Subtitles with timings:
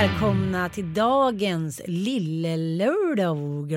[0.00, 3.70] Välkomna till dagens lille-lördag.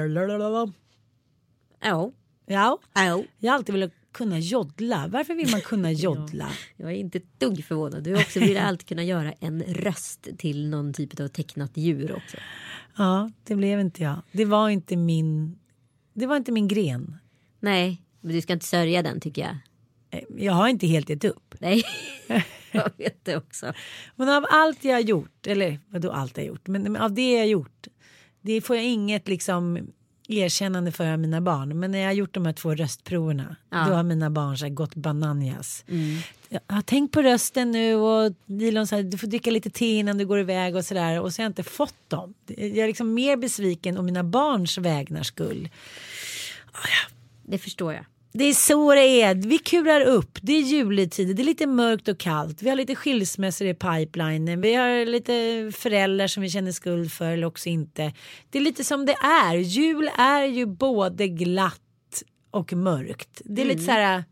[1.81, 2.11] Ja.
[2.45, 3.23] Ja, Ja.
[3.39, 5.07] jag har alltid velat kunna joddla.
[5.07, 6.49] Varför vill man kunna joddla?
[6.75, 8.03] Jag är inte ett dugg förvånad.
[8.03, 12.16] Du har också vill alltid kunna göra en röst till någon typ av tecknat djur
[12.16, 12.38] också.
[12.97, 14.21] Ja, det blev inte jag.
[14.31, 15.59] Det var inte min,
[16.13, 17.17] det var inte min gren.
[17.59, 19.57] Nej, men du ska inte sörja den tycker jag.
[20.09, 21.55] Eh, Jag har inte helt gett upp.
[21.59, 21.83] Nej,
[22.83, 23.73] jag vet det också.
[24.16, 27.31] Men av allt jag har gjort, eller vadå allt jag har gjort, men av det
[27.33, 27.88] jag har gjort,
[28.41, 29.79] det får jag inget liksom
[30.27, 31.79] erkännande för av mina barn.
[31.79, 33.85] Men när jag har gjort de här två röstproverna, Ja.
[33.88, 35.85] då har mina barn så gått bananjas.
[36.50, 40.17] Jag har tänkt på rösten nu och Dilon sa du får dricka lite te innan
[40.17, 41.19] du går iväg och sådär.
[41.22, 42.33] Och så har jag inte fått dem.
[42.47, 45.69] Jag är liksom mer besviken om mina barns vägnar skull.
[47.45, 48.06] Det förstår jag.
[48.35, 49.35] Det är så det är.
[49.35, 50.38] Vi kurar upp.
[50.41, 51.35] Det är juletid.
[51.35, 52.61] Det är lite mörkt och kallt.
[52.61, 54.61] Vi har lite skilsmässor i pipelinen.
[54.61, 58.13] Vi har lite föräldrar som vi känner skuld för eller också inte.
[58.49, 59.55] Det är lite som det är.
[59.55, 63.41] Jul är ju både glatt och mörkt.
[63.45, 64.23] Det är lite så här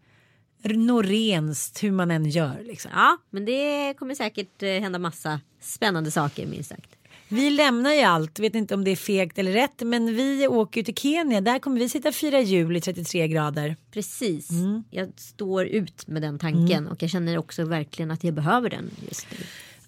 [0.64, 2.92] norenskt hur man än gör liksom.
[2.94, 6.96] Ja, men det kommer säkert eh, hända massa spännande saker minst sagt.
[7.32, 10.80] Vi lämnar ju allt, vet inte om det är fegt eller rätt, men vi åker
[10.80, 11.42] ju till Kenya.
[11.42, 13.76] Där kommer vi sitta fira jul i 33 grader.
[13.92, 14.50] Precis.
[14.90, 18.90] Jag står ut med den tanken och jag känner också verkligen att jag behöver den
[19.10, 19.38] just nu.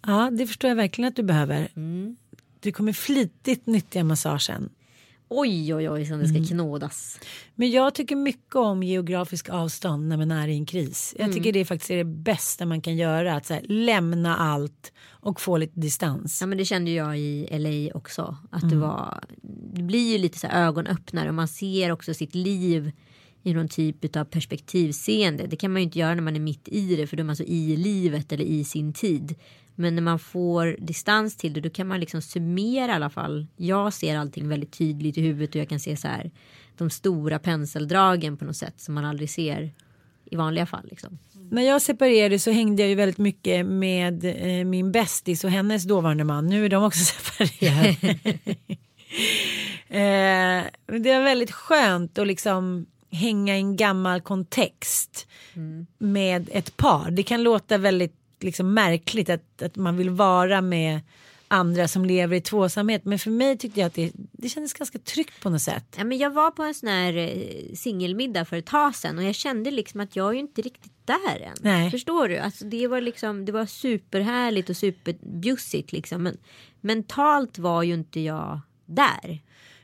[0.05, 1.67] Ja, det förstår jag verkligen att du behöver.
[2.59, 4.69] Du kommer flitigt nyttja massagen.
[5.29, 7.19] Oj, oj, oj, som det ska knådas.
[7.55, 11.15] Men jag tycker mycket om geografisk avstånd när man är i en kris.
[11.19, 13.35] Jag tycker det faktiskt är det bästa man kan göra.
[13.35, 16.41] Att här, lämna allt och få lite distans.
[16.41, 18.37] Ja men det kände jag i LA också.
[18.51, 19.23] Att det var.
[19.73, 22.91] Det blir ju lite så här ögonöppnare och man ser också sitt liv
[23.43, 25.47] i någon typ av perspektivseende.
[25.47, 27.25] Det kan man ju inte göra när man är mitt i det för då är
[27.25, 29.35] man så i livet eller i sin tid.
[29.75, 33.47] Men när man får distans till det då kan man liksom summera i alla fall.
[33.57, 36.31] Jag ser allting väldigt tydligt i huvudet och jag kan se så här
[36.77, 39.71] de stora penseldragen på något sätt som man aldrig ser
[40.25, 40.87] i vanliga fall.
[40.89, 41.17] Liksom.
[41.51, 45.83] När jag separerade så hängde jag ju väldigt mycket med eh, min bästis och hennes
[45.83, 46.47] dåvarande man.
[46.47, 47.89] Nu är de också separerade.
[49.87, 50.63] eh,
[51.01, 55.27] det var väldigt skönt att liksom hänga i en gammal kontext
[55.97, 57.11] med ett par.
[57.11, 61.01] Det kan låta väldigt liksom märkligt att, att man vill vara med
[61.53, 63.05] andra som lever i tvåsamhet.
[63.05, 65.95] Men för mig tyckte jag att det, det kändes ganska tryggt på något sätt.
[65.97, 69.23] Ja, men jag var på en sån här eh, singelmiddag för ett tag sedan och
[69.23, 71.57] jag kände liksom att jag är ju inte riktigt där än.
[71.61, 71.91] Nej.
[71.91, 72.37] Förstår du?
[72.37, 76.23] Alltså det var liksom det var superhärligt och superbjussigt liksom.
[76.23, 76.37] Men
[76.81, 79.41] mentalt var ju inte jag där.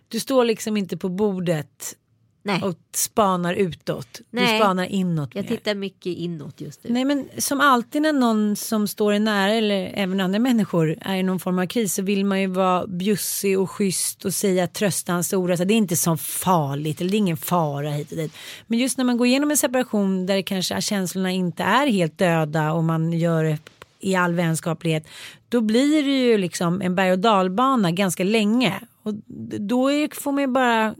[0.07, 1.95] Du står liksom inte på bordet
[2.43, 4.07] Nej, och spanar utåt.
[4.13, 4.59] Du Nej.
[4.59, 5.29] spanar inåt.
[5.35, 5.49] jag mer.
[5.49, 6.93] tittar mycket inåt just nu.
[6.93, 11.15] Nej men som alltid när någon som står en nära eller även andra människor är
[11.15, 14.67] i någon form av kris så vill man ju vara bjussig och schysst och säga
[14.67, 15.49] trösta hans ord.
[15.49, 18.33] Alltså, det är inte så farligt eller det är ingen fara hit och dit.
[18.67, 22.73] Men just när man går igenom en separation där kanske känslorna inte är helt döda
[22.73, 23.57] och man gör det
[23.99, 25.07] i all vänskaplighet.
[25.49, 28.79] Då blir det ju liksom en berg och dalbana ganska länge.
[29.03, 29.13] Och
[29.59, 30.95] då är, får man ju bara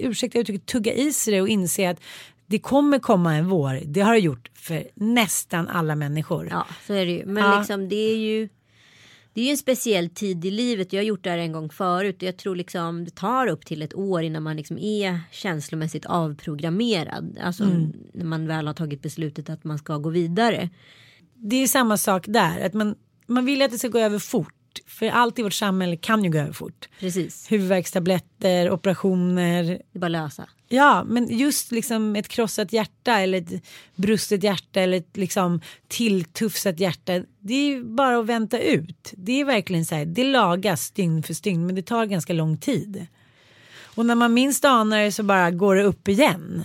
[0.00, 2.00] ursäkta uttrycket, tugga i sig det och inse att
[2.46, 3.80] det kommer komma en vår.
[3.84, 6.48] Det har det gjort för nästan alla människor.
[6.50, 7.26] Ja, så är det ju.
[7.26, 7.58] Men Ja.
[7.58, 8.48] liksom det är ju.
[9.32, 10.92] Det är ju en speciell tid i livet.
[10.92, 12.16] Jag har gjort det här en gång förut.
[12.18, 17.38] Jag tror liksom det tar upp till ett år innan man liksom är känslomässigt avprogrammerad.
[17.42, 17.92] Alltså Mm.
[18.14, 20.70] när man väl har tagit beslutet att man ska gå vidare.
[21.34, 22.60] Det är samma sak där.
[22.66, 22.94] Att man,
[23.26, 24.54] man vill att det ska gå över fort.
[24.86, 26.88] För allt i vårt samhälle kan ju gå över fort.
[27.00, 27.52] Precis.
[27.52, 29.62] Huvudvärkstabletter, operationer.
[29.64, 30.48] Det är bara lösa.
[30.68, 33.62] Ja, men just liksom ett krossat hjärta eller ett
[33.94, 37.22] brustet hjärta eller ett liksom tilltufsat hjärta.
[37.40, 39.12] Det är bara att vänta ut.
[39.16, 42.56] Det är verkligen så här, det lagas dygn för dygn men det tar ganska lång
[42.56, 43.06] tid.
[43.94, 46.64] Och när man minst anar det så bara går det upp igen.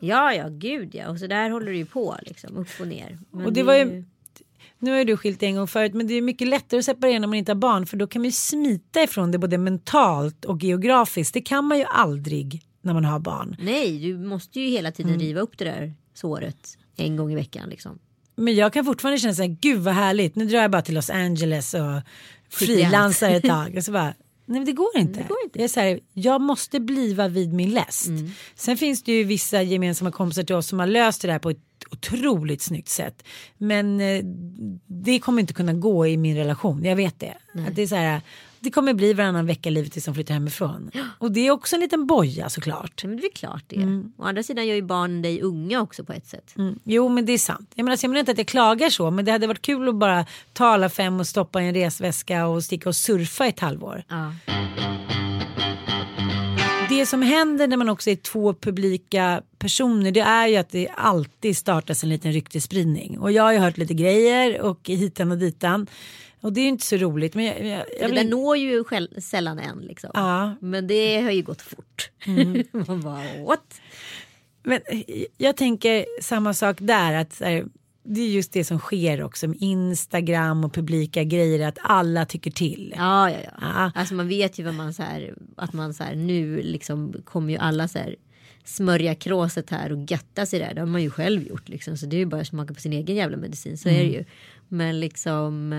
[0.00, 1.08] Ja, ja, gud ja.
[1.08, 3.18] Och så där håller det ju på liksom upp och ner.
[3.30, 4.04] Men Och det är var ju-
[4.82, 6.84] Nu har ju du skilt dig en gång förut men det är mycket lättare att
[6.84, 9.58] separera när man inte har barn för då kan man ju smita ifrån det både
[9.58, 11.34] mentalt och geografiskt.
[11.34, 13.56] Det kan man ju aldrig när man har barn.
[13.60, 14.92] Nej, du måste ju hela Mm.
[14.92, 17.98] tiden riva upp det där såret en gång i veckan liksom.
[18.36, 20.94] Men jag kan fortfarande känna så här, gud vad härligt, nu drar jag bara till
[20.94, 22.00] Los Angeles och
[22.50, 23.74] frilansar ett tag.
[23.76, 24.14] Och så bara,
[24.46, 25.20] nej men det går inte.
[25.20, 25.58] Det går inte.
[25.58, 28.06] Jag, är så här, jag måste bliva vid min läst.
[28.06, 28.30] Mm.
[28.54, 31.50] Sen finns det ju vissa gemensamma kompisar till oss som har löst det där på
[31.50, 31.58] ett
[31.90, 33.24] otroligt snyggt sätt.
[33.58, 34.24] Men eh,
[34.86, 37.34] det kommer inte kunna gå i min relation, jag vet det.
[37.68, 38.20] Att det, är så här,
[38.62, 40.90] det kommer bli varannan vecka livet tills de flyttar hemifrån.
[41.18, 43.04] Och det är också en liten boja såklart.
[43.04, 44.02] Men det är klart det.
[44.16, 46.54] Å andra sidan gör ju barn dig unga också på ett sätt.
[46.58, 46.78] Mm.
[46.84, 47.72] Jo men det är sant.
[47.74, 49.94] Jag menar, jag menar inte att jag klagar så men det hade varit kul att
[49.94, 54.04] bara ta alla fem och stoppa i en resväska och sticka och surfa ett halvår.
[54.08, 54.32] Ja.
[56.88, 60.88] Det som händer när man också är två publika personer det är ju att det
[60.94, 63.18] alltid startas en liten ryktesspridning.
[63.18, 65.86] Och jag har ju hört lite grejer och hitan och ditan.
[66.42, 67.34] Och det är ju inte så roligt.
[67.34, 70.10] Men jag, jag, jag Det vill där når ju själv, sällan än liksom.
[70.14, 70.54] Ja.
[70.60, 72.10] Men det har ju gått fort.
[72.88, 73.80] Man bara what?
[74.62, 77.12] Men eh, jag tänker samma sak där.
[77.12, 77.64] att här,
[78.02, 81.68] Det är just det som sker också med Instagram och publika grejer.
[81.68, 82.94] Att alla tycker till.
[82.96, 83.50] Ja, ja, ja.
[83.60, 83.92] Ja.
[83.94, 87.52] Alltså man vet ju vad man så här, att man så här nu liksom kommer
[87.52, 88.16] ju alla så här
[88.64, 90.74] smörja kråset här och götta sig där.
[90.74, 91.96] Det har man ju själv gjort liksom.
[91.96, 93.78] Så det är ju bara att smaka på sin egen jävla medicin.
[93.78, 94.24] Så är det ju.
[94.68, 95.72] Men liksom.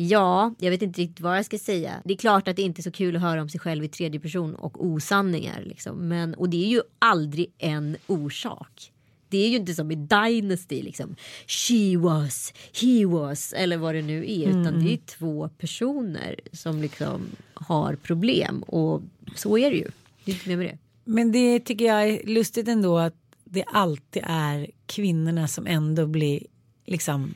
[0.00, 2.02] Ja, jag vet inte riktigt vad jag ska säga.
[2.04, 3.88] Det är klart att det inte är så kul att höra om sig själv i
[3.88, 5.62] tredje person och osanningar.
[5.62, 6.08] Liksom.
[6.08, 8.92] Men, och det är ju aldrig en orsak.
[9.28, 11.16] Det är ju inte som i Dynasty liksom.
[11.46, 12.52] She was,
[12.82, 14.48] he was eller vad det nu är.
[14.48, 18.62] Utan det är två personer som liksom har problem.
[18.62, 19.02] Och
[19.34, 19.90] så är det ju.
[20.24, 20.78] Det är inte mer med det.
[21.04, 26.46] Men det tycker jag är lustigt ändå att det alltid är kvinnorna som ändå blir
[26.86, 27.34] liksom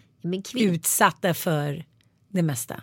[0.54, 1.84] utsatta för
[2.32, 2.82] det mesta.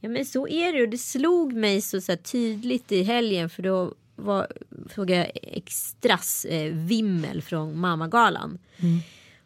[0.00, 3.62] Ja men så är det och det slog mig så, så tydligt i helgen för
[3.62, 4.46] då var,
[4.94, 8.58] såg jag extras eh, vimmel från Mammagalan.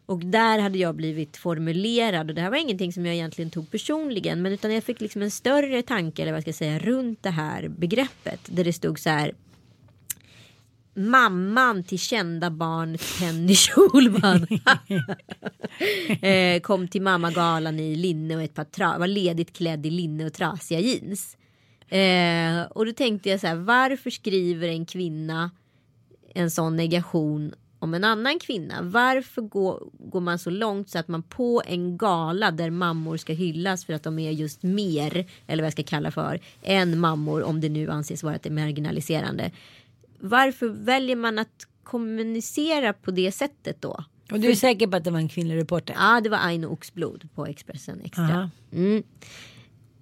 [0.05, 3.71] Och där hade jag blivit formulerad och det här var ingenting som jag egentligen tog
[3.71, 7.23] personligen men utan jag fick liksom en större tanke eller vad jag ska säga runt
[7.23, 9.33] det här begreppet där det stod så här
[10.95, 14.47] Mamman till kända barn Penny Schulman
[16.21, 20.25] eh, kom till mammagalan i linne och ett par tra- var ledigt klädd i linne
[20.25, 21.37] och trasiga jeans.
[21.89, 25.51] Eh, och då tänkte jag så här, varför skriver en kvinna
[26.35, 28.81] en sån negation om en annan kvinna?
[28.81, 33.33] Varför går, går man så långt så att man på en gala där mammor ska
[33.33, 37.43] hyllas för att de är just mer, eller vad jag ska kalla för, än mammor
[37.43, 39.51] om det nu anses vara att det är marginaliserande.
[40.29, 44.03] Varför väljer man att kommunicera på det sättet då?
[44.31, 45.95] Och du är säker på att det var en kvinnlig reporter?
[45.99, 48.51] Ja, det var Aino Oxblod på Expressen Extra.
[48.71, 49.03] Mm.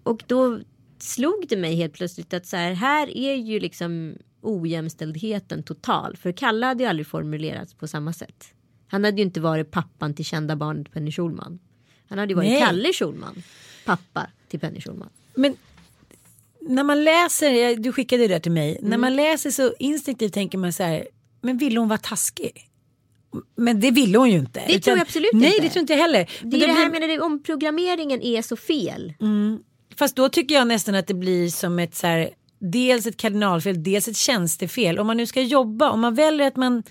[0.04, 0.60] Och då
[1.00, 6.18] slog det mig helt plötsligt att så här, här är ju liksom ojämställdheten total.
[6.18, 8.46] För Kalle hade ju aldrig formulerats på samma sätt.
[8.88, 11.60] Han hade ju inte varit pappan till kända barnet Penny Schulman.
[12.08, 12.62] Han hade ju varit Nej.
[12.62, 13.44] Kalle Schulman,
[13.86, 15.10] pappa till Penny Schulman.
[15.36, 15.56] Men
[16.70, 18.90] när man läser, du skickade det där till mig, Mm.
[18.90, 21.08] när man läser så instinktivt tänker man så här,
[21.42, 22.70] men ville hon vara taskig?
[23.58, 24.64] Men det ville hon ju inte.
[24.68, 25.58] Det tror jag absolut nej, inte.
[25.60, 26.30] Nej, det tror inte jag heller.
[26.42, 29.14] Men Det är då det här blir- med det, om programmeringen är så fel.
[29.96, 32.30] Fast då tycker jag nästan att det blir som ett så här,
[32.60, 35.00] dels ett kardinalfel, dels ett tjänstefel.
[35.00, 36.84] Om man nu ska jobba, om man väljer att man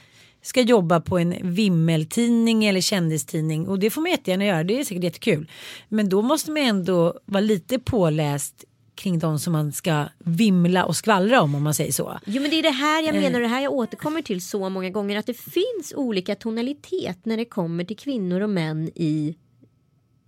[0.42, 4.84] ska jobba på en vimmeltidning eller kändistidning och det får man jättegärna göra, det är
[4.84, 5.50] säkert jättekul.
[5.88, 10.96] Men då måste man ändå vara lite påläst kring de som man ska vimla och
[10.96, 12.18] skvallra om om man säger så.
[12.26, 13.06] Jo men det är det här Eh.
[13.06, 16.34] jag menar och det här jag återkommer till så många gånger att det finns olika
[16.34, 19.36] tonalitet när det kommer till kvinnor och män i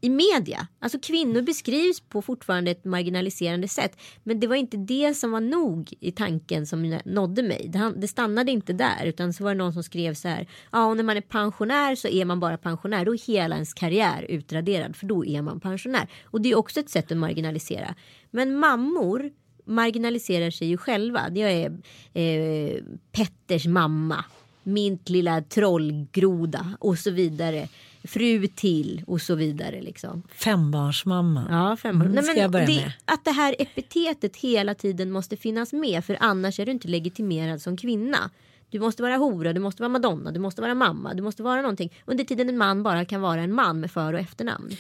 [0.05, 0.67] i media.
[0.79, 4.01] Alltså kvinnor beskrivs på fortfarande ett marginaliserande sätt.
[4.23, 7.71] Men det var inte det som var nog i tanken som nådde mig.
[7.97, 10.47] Det, stannade inte där utan så var det någon som skrev så här.
[10.73, 13.05] Ja, och när man är pensionär så är man bara pensionär.
[13.05, 16.09] Då är hela ens karriär utraderad för då är man pensionär.
[16.25, 17.95] Och det är också ett sätt att marginalisera.
[18.31, 19.31] Men mammor
[19.65, 21.21] marginaliserar sig ju själva.
[21.35, 21.71] Jag är
[22.15, 22.83] eh,
[23.13, 24.25] Petters mamma,
[24.67, 27.69] mint lilla trollgroda och så vidare
[28.05, 29.83] fru till och så vidare.
[29.83, 30.23] Liksom.
[30.35, 31.47] Fembarnsmamma.
[31.51, 32.11] Ja, fembarn.
[32.11, 36.61] Mm, Nej, men det, att det här epitetet hela tiden måste finnas med för annars
[36.61, 38.31] är du inte legitimerad som kvinna.
[38.71, 41.63] Du måste vara hora, du måste vara madonna, du måste vara mamma, du måste vara
[41.63, 41.93] någonting.
[42.05, 44.71] Under tiden en man bara kan vara en man med för och efternamn.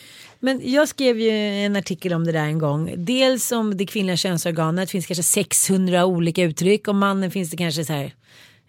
[0.41, 2.95] Men jag skrev ju en artikel om det där en gång.
[2.97, 4.89] Dels om det kvinnliga könsorganet.
[4.89, 6.89] Det finns kanske 600 olika uttryck.
[6.89, 8.15] Om mannen finns det kanske så här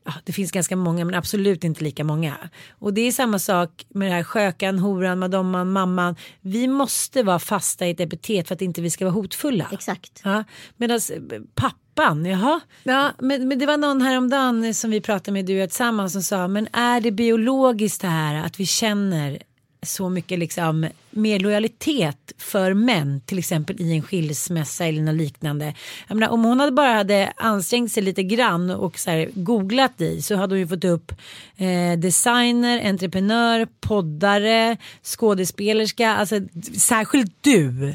[0.05, 2.37] ja, det finns ganska många men absolut inte lika många.
[2.79, 6.15] Och det är samma sak med det här skökan, horan, madomman, mamman.
[6.41, 9.69] Vi måste vara fasta i ett epitet för att inte vi ska vara hotfulla.
[9.71, 10.21] Exakt.
[10.23, 10.43] Ja,
[10.77, 12.59] Medan eh, pappan, jaha.
[12.83, 16.23] Ja, men, men det var någon häromdagen som vi pratade med du och tillsammans som
[16.23, 19.39] sa men är det biologiskt det här att vi känner
[19.85, 25.73] så mycket liksom mer lojalitet för män till exempel i en skilsmässa eller något liknande.
[26.07, 30.01] Jag menar, om hon hade bara hade ansträngt sig lite grann och så här, googlat
[30.01, 31.11] i så hade hon ju fått upp
[31.57, 36.39] eh, designer, entreprenör, poddare, skådespelerska, alltså
[36.77, 37.93] särskilt du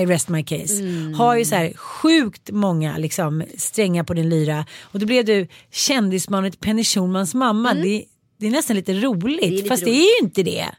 [0.00, 0.82] i rest my case.
[0.82, 1.14] Mm.
[1.14, 4.66] Har ju så här sjukt många liksom, strängar på din lyra.
[4.82, 7.70] Och då blev du kändisbarnet Penny Schulmans mamma.
[7.70, 7.82] Mm.
[7.82, 8.04] Det,
[8.36, 9.40] det är nästan lite roligt.
[9.40, 9.94] Det lite fast roligt.
[9.94, 10.74] det är ju inte det.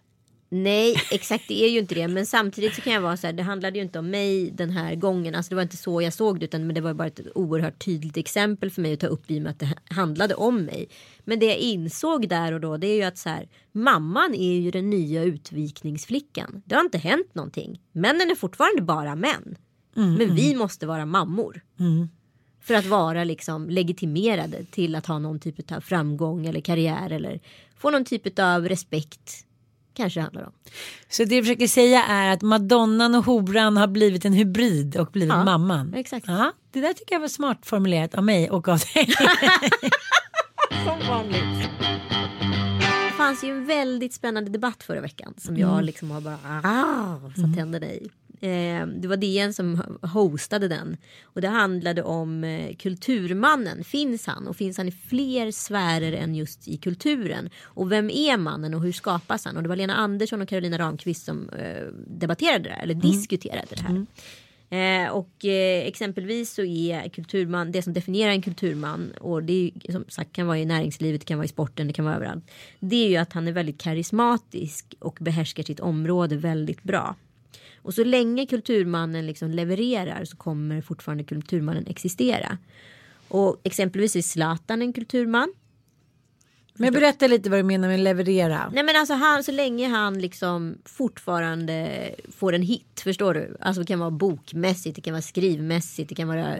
[0.49, 2.07] Nej, exakt det är ju inte det.
[2.07, 4.69] Men samtidigt så kan jag vara så här, det handlade ju inte om mig den
[4.69, 5.35] här gången.
[5.35, 7.85] Alltså det var inte så jag såg det utan men det var bara ett oerhört
[7.85, 10.87] tydligt exempel för mig att ta upp i och med att det handlade om mig.
[11.23, 14.53] Men det jag insåg där och då det är ju att så här, mamman är
[14.53, 16.61] ju den nya utvikningsflickan.
[16.65, 17.81] Det har inte hänt någonting.
[17.91, 19.57] Männen är fortfarande bara män.
[19.95, 20.35] Mm, men mm.
[20.35, 21.61] vi måste vara mammor.
[21.79, 22.09] Mm.
[22.65, 27.39] För att vara liksom legitimerade till att ha någon typ av framgång eller karriär eller
[27.77, 29.45] få någon typ av respekt.
[29.93, 30.51] Kanske handlar om.
[31.09, 35.07] Så det du försöker säga är att madonnan och horan har blivit en hybrid och
[35.11, 35.93] blivit ja, mamman.
[35.93, 36.27] Exakt.
[36.27, 39.07] Ja, det där tycker jag var smart formulerat av mig och av dig.
[40.85, 41.69] Som vanligt.
[43.05, 45.85] Det fanns ju en väldigt spännande debatt förra veckan som jag mm.
[45.85, 47.55] liksom har bara ah, satt mm.
[47.55, 48.09] tänderna i.
[48.45, 50.97] Eh, det var DN som hostade den.
[51.23, 53.83] Och det handlade om eh, kulturmannen.
[53.83, 54.47] Finns han?
[54.47, 57.49] Och finns han i fler sfärer än just i kulturen?
[57.63, 59.57] Och vem är mannen och hur skapas han?
[59.57, 63.11] Och det var Lena Andersson och Carolina Ramqvist som eh, debatterade det här, eller mm.
[63.11, 63.89] diskuterade det här.
[63.89, 64.07] Mm.
[64.69, 69.91] Eh, och eh, exempelvis så är kulturman det som definierar en kulturman och det är,
[69.91, 72.51] som sagt kan vara i näringslivet, det kan vara i sporten, det kan vara överallt.
[72.79, 77.15] Det är ju att han är väldigt karismatisk och behärskar sitt område väldigt bra.
[77.85, 82.57] Och så länge kulturmannen liksom levererar så kommer fortfarande kulturmannen existera.
[83.27, 85.53] Och exempelvis är Zlatan en kulturman.
[86.73, 88.71] Men berätta lite vad du menar med leverera.
[88.73, 93.57] Nej men alltså han, så länge han liksom fortfarande får en hit, förstår du?
[93.59, 96.57] Alltså det kan vara bokmässigt, det kan vara skrivmässigt, det kan vara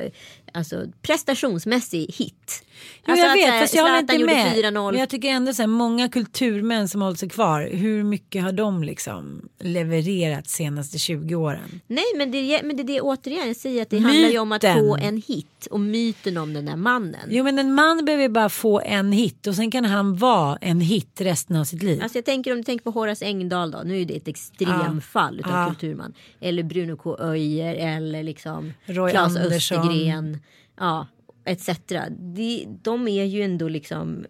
[0.56, 2.64] alltså, prestationsmässig hit.
[3.06, 4.74] Jo, alltså, jag vet, att, fast jag håller inte med.
[4.74, 8.52] Men jag tycker ändå så här, många kulturmän som hållit sig kvar, hur mycket har
[8.52, 11.82] de liksom levererat senaste 20 åren?
[11.88, 14.10] Nej, men det, men det är det återigen jag säger att det myten.
[14.10, 17.28] handlar ju om att få en hit och myten om den där mannen.
[17.30, 20.82] Jo, men en man behöver bara få en hit och sen kan han vara en
[20.82, 22.02] hit resten av sitt liv.
[22.04, 25.42] Alltså jag tänker om du tänker på Horace Engdahl då, nu är det ett extremfall
[25.44, 25.50] ja.
[25.50, 25.68] av ja.
[25.68, 26.14] kulturman.
[26.40, 27.18] Eller Bruno K.
[27.20, 29.54] Öijer eller liksom Roy Claes Andersson.
[29.54, 30.40] Östergren
[30.78, 31.08] ja,
[31.46, 31.70] etc.
[32.10, 34.26] De, de är ju ändå liksom,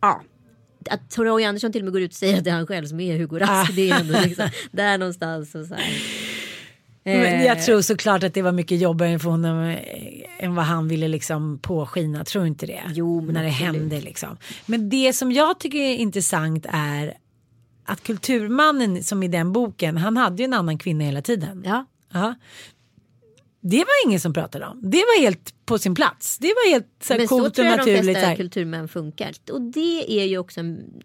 [0.00, 0.22] ja.
[0.90, 2.86] Att Roy Andersson till och med går ut och säger att det är han själv
[2.86, 3.70] som är Hugo Rask.
[3.70, 3.72] Ah.
[3.76, 5.54] Det är ändå liksom, där någonstans.
[5.54, 5.84] Och så här.
[7.04, 7.64] Men jag eh.
[7.64, 9.78] tror såklart att det var mycket jobbigare för honom eh,
[10.38, 12.24] än vad han ville liksom påskina.
[12.24, 12.82] Tror inte det.
[12.88, 14.36] Jo, när det hände liksom.
[14.66, 17.14] Men det som jag tycker är intressant är
[17.84, 21.62] att kulturmannen som i den boken, han hade ju en annan kvinna hela tiden.
[21.66, 21.84] Ja.
[22.12, 22.34] ja.
[23.60, 24.80] Det var ingen som pratade om.
[24.82, 26.38] Det var helt på sin plats.
[26.38, 29.32] Det var helt så här, Men coolt så tror jag de flesta kulturmän funkar.
[29.52, 30.60] Och det är ju också,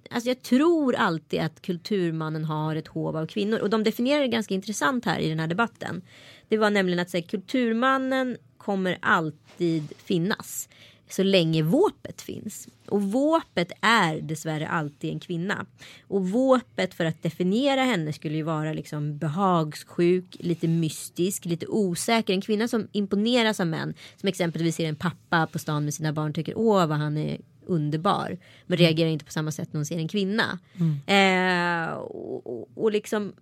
[0.09, 3.59] alltså jag tror alltid att kulturmannen har ett hov av kvinnor.
[3.59, 6.01] Och de definierar det ganska intressant här i den här debatten.
[6.47, 10.69] Det var nämligen att säga kulturmannen kommer alltid finnas
[11.15, 12.67] så länge våpet finns.
[12.87, 15.65] Och våpet är dessvärre alltid en kvinna.
[16.07, 22.33] Och våpet för att definiera henne skulle ju vara liksom behagssjuk, lite mystisk, lite osäker.
[22.33, 23.93] En kvinna som imponeras av män.
[24.17, 27.17] Som exempelvis ser en pappa på stan med sina barn och tycker åh vad han
[27.17, 28.37] är underbar.
[28.65, 30.59] Men reagerar inte på samma sätt när hon ser en kvinna.
[31.05, 33.33] Eh, och, och, och liksom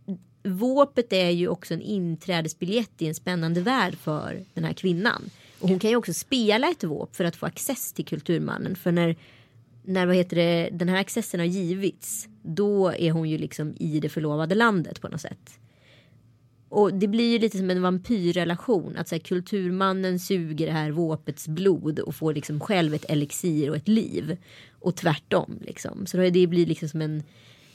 [0.44, 5.30] våpet är ju också en inträdesbiljett i en spännande värld för den här kvinnan.
[5.62, 8.76] Och hon kan ju också spela ett våp för att få access till kulturmannen.
[8.76, 9.16] För när,
[9.84, 14.00] när vad heter det, den här accessen har givits då är hon ju liksom i
[14.00, 15.60] det förlovade landet på något sätt.
[16.70, 18.98] Och det blir ju lite som en vampyrrelation.
[18.98, 23.70] Att så här, kulturmannen suger det här våpets blod och får liksom själv ett elixir
[23.70, 24.38] och ett liv.
[24.80, 26.06] Och tvärtom liksom.
[26.06, 27.24] Så det blir liksom som en,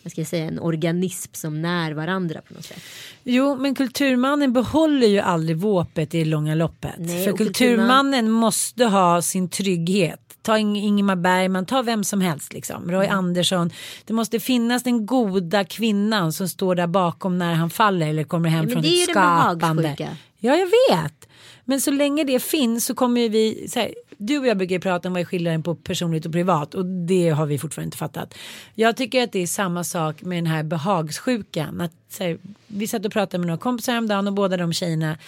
[0.07, 2.83] vad ska jag säga, en organism som när varandra på något sätt.
[3.25, 6.95] Jo, men kulturmannen behåller ju aldrig våpet i det långa loppet.
[6.99, 10.21] Nej, För kulturmannen måste ha sin trygghet.
[10.43, 12.91] Ta Ing- Ingmar Bergman, ta vem som helst liksom.
[12.91, 13.19] Roy Mm.
[13.19, 13.71] Andersson.
[14.05, 18.49] Det måste finnas den goda kvinnan som står där bakom när han faller eller kommer
[18.49, 19.97] hem men från ett skapande.
[20.39, 21.29] Ja, jag vet.
[21.65, 24.81] Men så länge det finns så kommer vi, så här, du och jag brukar ju
[24.81, 27.97] prata om vad är skillnaden på personligt och privat och det har vi fortfarande inte
[27.97, 28.35] fattat.
[28.75, 31.81] Jag tycker att det är samma sak med den här behagssjukan.
[31.81, 35.19] Att, här, vi satt och pratade med några kompisar häromdagen och båda de tjejerna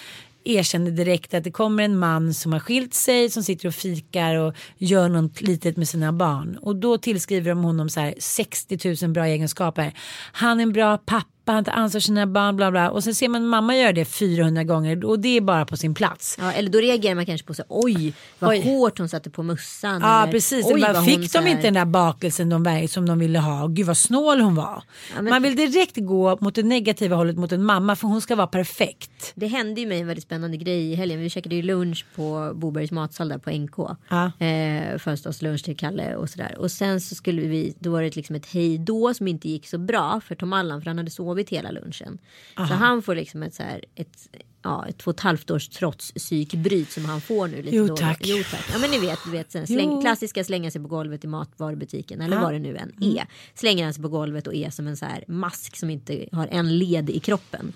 [0.44, 4.34] erkände direkt att det kommer en man som har skilt sig som sitter och fikar
[4.34, 9.04] och gör något litet med sina barn och då tillskriver de honom så här 60
[9.04, 9.92] 000 bra egenskaper.
[10.32, 13.14] Han är en bra pappa, han tar ansvar för sina barn, bla bla och sen
[13.14, 16.36] ser man mamma göra det 400 gånger och det är bara på sin plats.
[16.40, 18.60] Ja, eller då reagerar man kanske på så oj vad Oj.
[18.64, 20.00] hårt hon satte på mössan.
[20.02, 23.38] Ja eller, precis, oj, bara, fick de inte den där bakelsen de, som de ville
[23.38, 23.66] ha?
[23.66, 24.82] Gud vad snål hon var.
[25.14, 28.36] men- Man vill direkt gå mot det negativa hållet mot en mamma för hon ska
[28.36, 29.32] vara perfekt.
[29.34, 31.20] Det hände ju mig en väldigt spännande grej i helgen.
[31.20, 33.96] Vi käkade ju lunch på Bobergs matsal där på NK.
[34.08, 34.46] Ja.
[34.46, 36.54] Eh, Födelsedagslunch till Kalle och sådär.
[36.58, 39.66] Och sen så skulle vi, då var det liksom ett hej då som inte gick
[39.68, 42.18] så bra för Tom Allan för han hade sovit hela lunchen.
[42.56, 44.28] Så han får liksom ett så här, ett,
[44.62, 47.86] ja, ett två och ett halvt års trots psykbryt som han får nu lite Jo,
[47.86, 47.96] då.
[47.96, 48.20] tack.
[48.24, 48.64] Jo tack.
[48.72, 50.00] Ja men ni vet, du vet släng, Jo.
[50.00, 52.42] klassiska slänga sig på golvet i matvarubutiken eller Ja.
[52.42, 53.26] vad det nu än är.
[53.54, 56.46] Slänger han sig på golvet och är som en så här mask som inte har
[56.46, 57.72] en led i kroppen.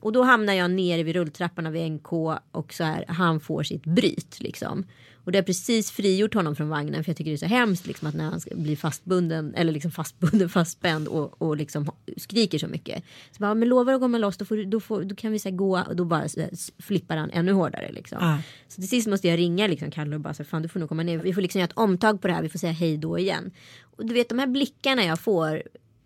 [0.00, 2.12] Och då hamnar jag nere vid rulltrapporna vid NK
[2.52, 4.84] och så här, han får sitt bryt liksom.
[5.26, 7.86] Och det har precis frigjort honom från vagnen för jag tycker det är så hemskt
[7.86, 12.58] liksom att när han ska bli fastbunden eller liksom fastbunden, fastspänd och, och liksom skriker
[12.58, 13.04] så mycket.
[13.30, 15.50] Så bara, men lovar att komma loss då, får, då, får, då kan vi så
[15.50, 16.50] gå och då bara så här,
[16.82, 18.18] flippar han ännu hårdare liksom.
[18.20, 18.38] Ja.
[18.68, 20.80] Så till sist måste jag ringa liksom Kalle och bara så här, fan du får
[20.80, 21.18] nog komma ner.
[21.18, 23.50] Vi får liksom göra ett omtag på det här, vi får säga hej då igen.
[23.82, 25.62] Och du vet de här blickarna jag får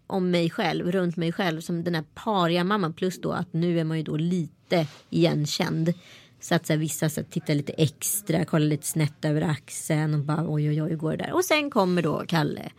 [0.06, 3.80] om mig själv, runt mig själv som den här pariga mamman plus då att nu
[3.80, 5.92] är man ju då lite igenkänd.
[6.40, 10.14] Så att så här, vissa så här, tittar lite extra, kollar lite snett över axeln
[10.14, 11.33] och bara oj oj oj hur går det där.
[11.33, 12.70] Och sen kommer då Kalle.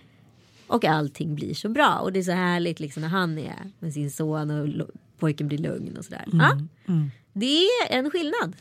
[0.68, 3.94] Och allting blir så bra och det är så härligt liksom när han är med
[3.94, 4.88] sin son och
[5.20, 6.26] pojken blir lugn och sådär.
[6.32, 6.58] Ja,
[7.34, 8.56] det är en skillnad.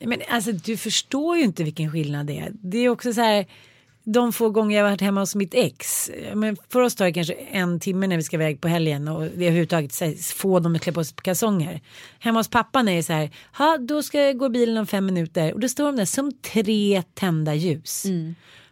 [0.00, 2.52] Men alltså du förstår ju inte vilken skillnad det är.
[2.52, 3.46] Det är också så här
[4.12, 6.10] de få gånger jag varit hemma hos mitt ex.
[6.34, 9.20] Men för oss tar det kanske en timme när vi ska iväg på helgen och
[9.22, 11.80] det är överhuvudtaget här, få dem att klä på sig kalsonger.
[12.18, 15.06] Hemma hos pappan är det så här, ha då ska jag gå bilen om fem
[15.06, 18.04] minuter och då står de där som tre tända ljus.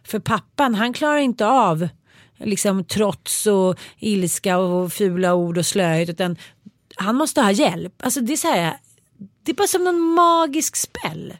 [0.03, 1.87] För pappan han klarar inte av
[2.37, 6.37] liksom trots och ilska och fula ord och slöhet utan
[6.95, 7.93] han måste ha hjälp.
[8.03, 8.77] Alltså det är så här,
[9.43, 11.33] det är bara som någon magisk spell.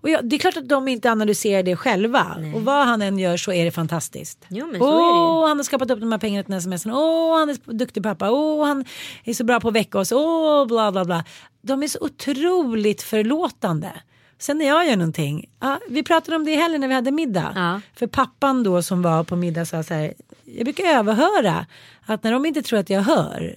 [0.00, 2.36] Och jag, det är klart att de inte analyserar det själva.
[2.54, 4.44] Och vad han än gör så är det fantastiskt.
[4.48, 5.48] Jo, men så Åh, är det ju.
[5.48, 6.92] han har skapat upp de här pengarna till den här sms'n.
[6.94, 8.30] Åh, han är duktig pappa.
[8.30, 8.84] Åh, han
[9.24, 10.12] är så bra på att väcka oss.
[10.12, 11.24] Åh, bla bla bla.
[11.62, 13.92] De är så otroligt förlåtande.
[14.38, 15.48] Sen när jag gör någonting.
[15.60, 17.52] Ja, vi pratade om det i helgen när vi hade middag.
[17.54, 17.80] Ja.
[17.96, 20.14] För pappan då som var på middag sa så här.
[20.44, 21.66] Jag brukar överhöra
[22.06, 23.56] att när de inte tror att jag hör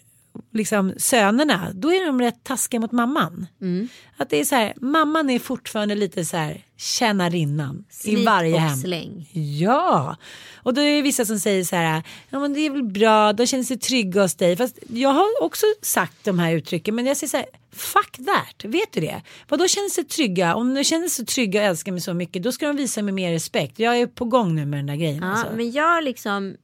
[0.53, 3.47] liksom sönerna, då är de rätt taskiga mot mamman.
[3.61, 3.87] Mm.
[4.17, 8.77] Att det är så här, mamman är fortfarande lite så här tjänarinnan i varje hem.
[8.77, 9.29] släng.
[9.59, 10.17] Ja,
[10.55, 13.33] och då är det vissa som säger så här, ja men det är väl bra,
[13.33, 14.57] de känner sig trygga hos dig.
[14.57, 18.71] Fast jag har också sagt de här uttrycken, men jag säger så här, fuck that,
[18.71, 19.21] vet du det?
[19.49, 20.55] Vad då känner sig trygga?
[20.55, 23.13] Om de känner sig trygga och älskar mig så mycket, då ska de visa mig
[23.13, 23.79] mer respekt.
[23.79, 25.23] Jag är på gång nu med den där grejen.
[25.23, 25.55] Ja, alltså.
[25.55, 26.55] men jag liksom.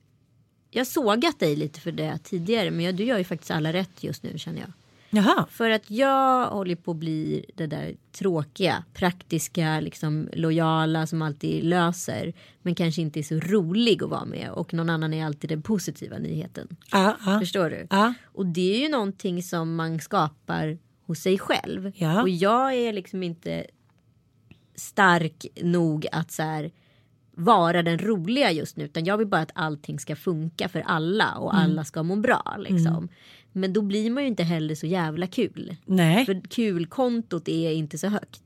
[0.71, 4.03] Jag sågat dig lite för det tidigare men jag, du gör ju faktiskt alla rätt
[4.03, 4.71] just nu känner jag.
[5.11, 11.21] Jaha, För att jag håller på att bli det där tråkiga, praktiska, liksom lojala som
[11.21, 12.33] alltid löser.
[12.61, 15.61] Men kanske inte är så rolig att vara med och någon annan är alltid den
[15.61, 16.67] positiva nyheten.
[16.91, 17.39] ja, ja.
[17.39, 17.87] Förstår du?
[17.89, 18.13] Ja.
[18.23, 21.91] Och det är ju någonting som man skapar hos sig själv.
[21.95, 22.21] Ja.
[22.21, 23.65] Och jag är liksom inte
[24.75, 26.71] stark nog att så här
[27.39, 31.31] vara den roliga just nu utan jag vill bara att allting ska funka för alla
[31.33, 31.63] och Mm.
[31.65, 33.09] alla ska må bra liksom.
[33.51, 35.75] Men då blir man ju inte heller så jävla kul.
[35.85, 36.25] Nej.
[36.25, 38.41] För kulkontot är inte så högt.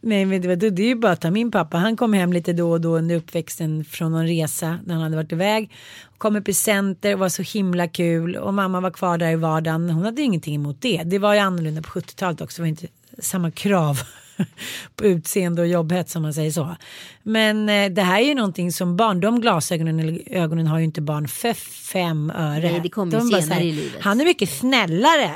[0.00, 1.76] Nej men det, var, det är ju bara att ta min pappa.
[1.76, 5.16] Han kom hem lite då och då under uppväxten från någon resa när han hade
[5.16, 5.70] varit iväg.
[6.18, 9.90] Kom med presenter och var så himla kul och mamma var kvar där i vardagen.
[9.90, 11.02] Hon hade ingenting emot det.
[11.04, 12.56] Det var ju annorlunda på 70-talet också.
[12.56, 12.86] Det var inte
[13.18, 14.00] samma krav
[14.96, 16.76] på utseende och jobbhets som man säger så.
[17.22, 20.84] Men eh, det här är ju någonting som barn, de glasögonen eller ögonen har ju
[20.84, 21.54] inte barn för
[21.92, 22.70] fem öre.
[22.72, 24.00] Nej, det kommer De senare här, i livet.
[24.02, 25.30] Han är mycket snällare.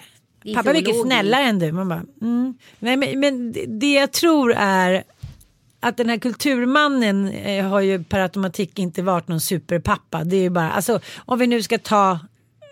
[0.44, 1.72] Är Pappa är mycket snällare än du.
[1.72, 2.54] Man bara, mm.
[2.78, 5.04] Nej, men, men det- det jag tror är
[5.80, 10.24] att den här kulturmannen eh, har ju per automatik inte varit någon superpappa.
[10.24, 12.18] Det är ju bara, alltså om vi nu ska ta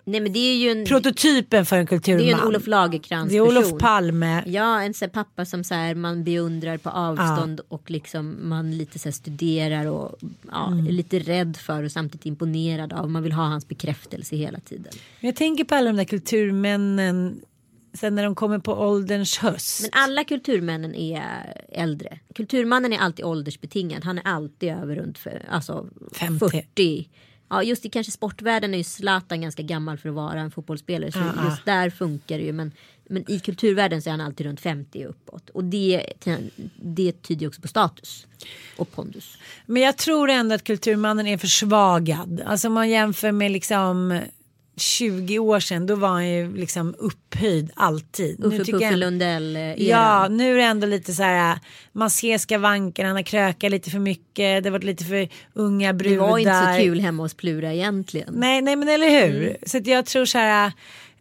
[0.06, 2.24] Nej men det är ju en, prototypen för en det är kulturman.
[2.26, 3.78] ju en Olof Lagercrantz Det är Olof person.
[3.78, 4.42] Palme.
[4.46, 8.98] Ja, en här pappa som så här, man beundrar på avstånd och liksom man lite
[8.98, 10.18] så här studerar och
[10.50, 10.86] ja, Mm.
[10.86, 13.10] är lite rädd för och samtidigt imponerad av.
[13.10, 14.92] Man vill ha hans bekräftelse hela tiden.
[15.20, 17.40] Jag tänker på alla de där kulturmännen
[17.94, 19.80] sen när de kommer på ålderns höst.
[19.82, 21.22] Men alla kulturmännen är
[21.72, 22.18] äldre.
[22.34, 24.04] Kulturmannen är alltid åldersbetingad.
[24.04, 26.38] Han är alltid över runt för, alltså 50.
[26.50, 27.08] 40.
[27.54, 31.12] Ja, just i kanske sportvärlden är ju Zlatan ganska gammal för att vara en fotbollsspelare.
[31.12, 32.52] Så Ja, just där funkar det ju.
[32.52, 32.72] Men,
[33.08, 35.50] men i kulturvärlden så är han alltid runt 50 och uppåt.
[35.50, 36.06] Och det,
[36.76, 38.26] det tyder också på status.
[38.76, 39.38] Och pondus.
[39.66, 42.42] Men jag tror ändå att kulturmannen är försvagad.
[42.46, 44.20] Alltså om man jämför med liksom
[44.76, 48.38] 20 år sedan då var han ju liksom upphöjd alltid.
[48.40, 51.58] Nu Uffe tycker Puffe jag- Lundell eh, Ja, nu är det ändå lite så här.
[51.92, 54.62] Man ser skavanker, han har krökat lite för mycket.
[54.62, 56.18] Det har varit lite för unga Det brudar.
[56.18, 58.34] var inte så kul hemma hos Plura egentligen.
[58.34, 59.56] Nej, nej men eller hur.
[59.66, 60.72] Så att jag tror så här.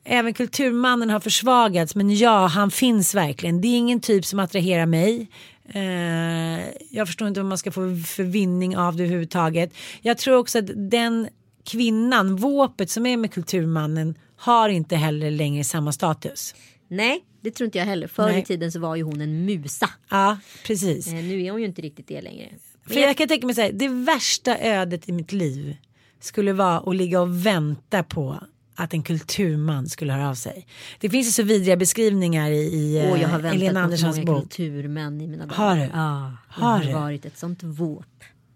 [0.06, 3.62] Även kulturmannen har försvagats men ja han finns verkligen.
[3.62, 5.28] Det är ingen typ som attraherar mig.
[5.74, 9.74] Eh, jag förstår inte vad man ska få för vinning av det överhuvudtaget.
[10.02, 11.28] Jag tror också att den
[11.63, 16.56] kvinnan, våpet som är med kulturmannen har inte heller längre samma status.
[16.88, 18.08] Nej, det tror inte jag heller.
[18.08, 18.41] Förr Nej.
[18.41, 19.89] i tiden så var ju hon en musa.
[20.10, 21.08] Ja, precis.
[21.08, 22.49] Eh, nu är hon ju inte riktigt det längre.
[22.88, 25.76] För jag kan tänka mig så här, det värsta ödet i mitt liv
[26.19, 28.38] skulle vara att ligga och vänta på
[28.76, 30.67] att en kulturman skulle höra av sig.
[30.99, 34.17] Det finns ju så vidriga beskrivningar i, i Och jag har eh, väntat så Anderssons
[34.17, 34.41] många bok.
[34.41, 35.56] kulturmän i mina dagar.
[35.58, 35.82] Har du?
[35.82, 35.88] Ja,
[36.56, 36.93] jag Har har du?
[36.93, 38.06] varit ett sånt våp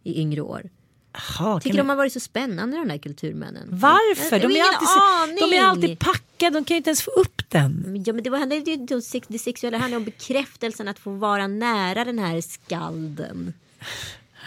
[0.04, 0.70] i yngre år.
[1.18, 3.68] Jaha, Tycker de har varit så spännande de där kulturmännen.
[3.72, 4.40] Varför?
[4.40, 8.04] De är, alltid, de är alltid packade, de kan ju inte ens få upp den.
[8.06, 12.06] Ja men det var sex, det sexuella, det handlar om bekräftelsen att få vara nära
[12.06, 13.54] den här skalden.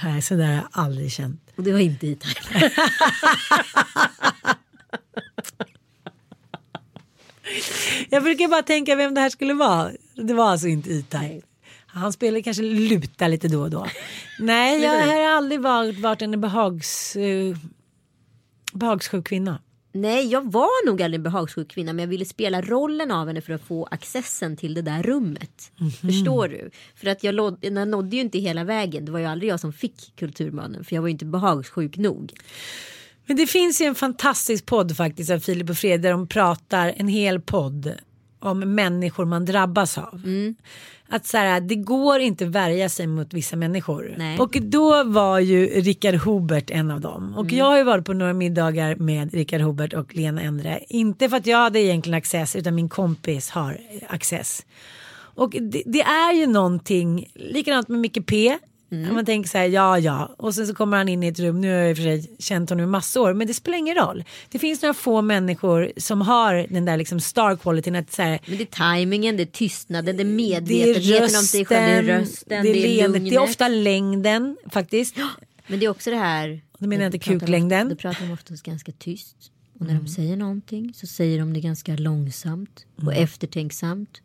[0.05, 1.41] Nej, så där har jag aldrig känt.
[1.57, 2.71] Och det var inte E-Type.
[8.11, 9.91] Jag brukar bara tänka vem det här skulle vara.
[10.15, 11.47] Det var alltså inte E-Type.
[11.93, 13.87] Han spelar kanske luta lite då och då.
[14.39, 17.57] Nej, jag har aldrig varit, varit en behags, uh,
[18.73, 19.59] behagssjuk kvinna.
[19.93, 23.41] Nej jag var nog aldrig en behagssjuk kvinna men jag ville spela rollen av henne
[23.41, 25.73] för att få accessen till det där rummet.
[25.77, 25.91] Mhm.
[25.91, 26.71] Förstår du?
[26.95, 29.05] För att jag, jag nådde ju inte hela vägen.
[29.05, 32.33] Det var ju aldrig jag som fick kulturmannen för jag var ju inte behagssjuk nog.
[33.27, 36.95] Men det finns ju en fantastisk podd faktiskt av Filip och Fred där de pratar
[36.97, 37.93] en hel podd
[38.41, 40.21] om människor man drabbas av.
[41.09, 44.15] Att så här, det går inte värja sig mot vissa människor.
[44.19, 44.39] Nej.
[44.39, 47.35] Och då var ju Rickard Hobert en av dem.
[47.37, 50.85] Och jag har ju varit på några middagar med Rickard Hobert och Lena Endre.
[50.89, 54.67] Inte för att jag hade egentligen access utan min kompis har access.
[55.35, 58.59] Och det, det är ju någonting, likadant med Micke P.
[58.91, 60.35] Man tänker så här, ja ja.
[60.39, 62.03] Och sen så kommer han in i ett rum, nu har jag i och för
[62.05, 64.25] sig känt honom i massor, men det spelar ingen roll.
[64.49, 68.41] Det finns några få människor som har den där liksom star qualityn att så här,
[68.47, 72.07] Men det är tajmingen, det är tystnaden, det är det är medvetenheten om sig själv,
[72.07, 73.31] det är rösten, rösten, det är, det är lugnet.
[73.31, 75.17] det är ofta längden faktiskt.
[75.67, 76.61] Men det är också det här.
[76.79, 77.89] Då menar jag inte kuklängden.
[77.89, 79.37] Då pratar de oftast ganska tyst.
[79.81, 80.05] Och när Mm.
[80.05, 83.25] de säger någonting så säger de det ganska långsamt och Mm.
[83.25, 84.21] eftertänksamt.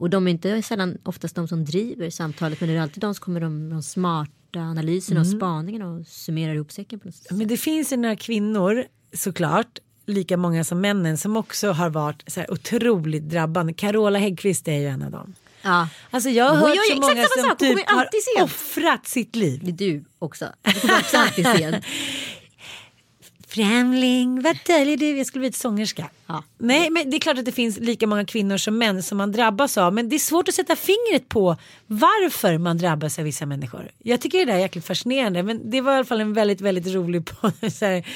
[0.00, 3.14] Och de är inte sällan oftast de som driver samtalet men det är alltid de
[3.14, 7.30] som kommer med de smarta analyserna och spaningarna och summerar ihop säcken på något sätt.
[7.30, 7.38] Mm.
[7.38, 12.22] Men det finns ju några kvinnor såklart, lika många som männen, som också har varit
[12.26, 13.72] så här otroligt drabbande.
[13.72, 15.34] Carola Häggkvist är ju en av dem.
[15.62, 19.60] Ja, Alltså jag har Hon hört så många som sak, typ har offrat sitt liv.
[19.62, 20.48] det är du också.
[20.82, 21.84] Du också alltid sent.
[23.50, 25.18] Främling, vad döljer du?
[25.18, 26.10] Jag skulle bli ett sångerska.
[26.26, 26.42] Ja.
[26.58, 29.32] Nej, men det är klart att det finns lika många kvinnor som män som man
[29.32, 29.94] drabbas av.
[29.94, 33.90] Men det är svårt att sätta fingret på varför man drabbas av vissa människor.
[33.98, 35.42] Jag tycker det där är jäkligt fascinerande.
[35.42, 38.06] Men det var i alla fall en väldigt, väldigt rolig på så här,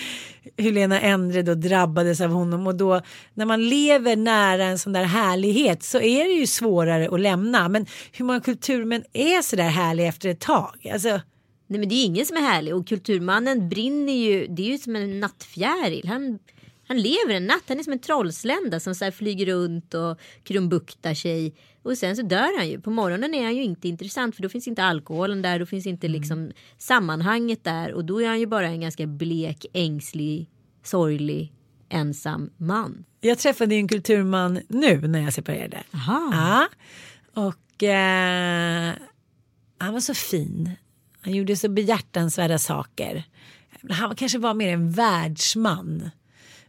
[0.59, 2.67] Helena Endre då drabbades av honom.
[2.67, 3.01] Och då
[3.35, 7.69] när man lever nära en sån där härlighet så är det ju svårare att lämna.
[7.69, 10.91] Men hur många kulturmän är så där härliga efter ett tag?
[10.93, 11.21] Alltså,
[11.67, 14.79] Nej men det är ingen som är härlig och kulturmannen brinner ju, det är ju
[14.79, 16.09] som en nattfjäril.
[16.09, 16.39] Han
[16.87, 21.15] Han lever en natt, han är som en trollslända som så flyger runt och krumbuktar
[21.15, 21.55] sig.
[21.83, 22.81] Och sen så dör han ju.
[22.81, 25.87] På morgonen är han ju inte intressant för då finns inte alkoholen där, då finns
[25.87, 30.51] inte liksom sammanhanget där och då är han ju bara en ganska blek, ängslig,
[30.83, 31.53] sorglig,
[31.89, 33.05] ensam man.
[33.21, 35.83] Jag träffade ju en kulturman nu när jag separerade.
[35.95, 36.31] Aha.
[36.33, 36.69] Ja.
[37.43, 38.95] Och eh,
[39.79, 40.71] han var så fin.
[41.25, 43.25] Han gjorde så behjärtansvärda saker.
[43.91, 46.11] Han kanske var mer en världsman.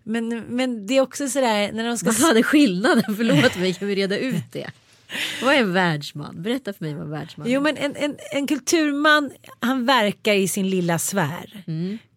[0.03, 2.05] Men, men det är också sådär när de ska...
[2.05, 3.15] Vad fan är skillnaden?
[3.15, 4.71] Förlåt mig, kan vi reda ut det?
[5.43, 6.41] Vad är en världsman?
[6.41, 7.51] Berätta för mig vad en världsman är.
[7.51, 11.63] Jo men en, en, en kulturman han verkar i sin lilla sfär.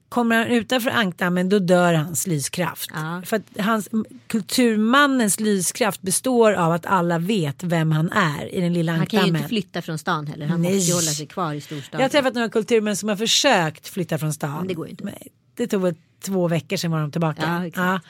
[0.08, 2.90] Kommer han utanför ankdammen då dör hans lyskraft.
[2.94, 3.22] Ja.
[3.24, 3.88] För att hans,
[4.26, 9.18] kulturmannens lyskraft består av att alla vet vem han är i den lilla Han kan
[9.18, 9.36] ju ankdammen.
[9.40, 10.46] inte flytta från stan heller.
[10.46, 10.74] Han Nej.
[10.74, 12.00] måste ju hålla sig kvar i storstaden.
[12.00, 14.56] Jag har träffat några kulturmän som har försökt flytta från stan.
[14.58, 15.04] Men det går ju inte.
[15.04, 15.14] Men
[15.54, 15.94] Det tog väl
[16.24, 17.70] två veckor sedan var de tillbaka.
[17.74, 18.00] Ja.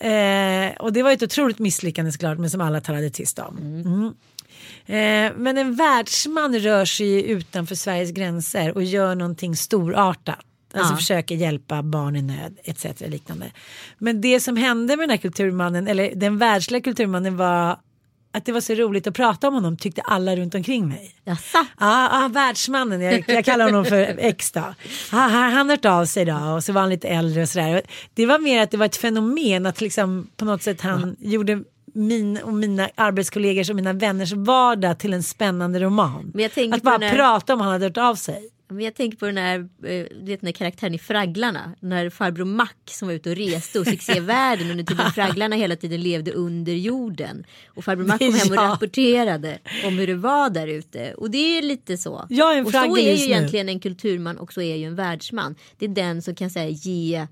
[0.00, 0.08] Ja.
[0.08, 3.58] Eh, och det var ett otroligt misslyckande såklart men som alla talade tyst om.
[3.58, 4.14] Mm.
[4.86, 10.38] Eh, men en världsman rör sig ju utanför Sveriges gränser och gör någonting storartat.
[10.74, 10.96] Alltså Ja.
[10.96, 12.84] försöker hjälpa barn i nöd etc.
[13.00, 13.50] liknande.
[13.98, 17.78] Men det som hände med den här kulturmannen eller den världsliga kulturmannen var
[18.32, 21.14] att det var så roligt att prata om honom tyckte alla runt omkring mig.
[21.24, 21.58] Jaså?
[21.80, 24.60] Ja, ah, världsmannen, jag, jag kallar honom för X då.
[24.60, 27.82] Ah, han han hört av sig då och så var han lite äldre och sådär.
[28.14, 31.62] Det var mer att det var ett fenomen att liksom på något sätt han gjorde
[31.94, 36.32] min och mina arbetskollegors och mina vänners vardag till en spännande roman.
[36.72, 38.48] Att bara den här- prata om han hade hört av sig.
[38.68, 41.74] Jag tänker på den här, eh, du vet den här karaktären i Fragglarna.
[41.80, 45.56] När farbror Mac som var ute och reste och fick se världen under tiden Fragglarna
[45.56, 47.46] hela tiden levde under jorden.
[47.66, 51.14] Och farbror Mac kom hem och rapporterade om hur det var där ute.
[51.14, 52.26] Och det är lite så.
[52.30, 54.94] Jag är en och så är ju egentligen en kulturman och så är ju en
[54.96, 55.54] världsman.
[55.78, 57.26] Det är den som kan säga ge,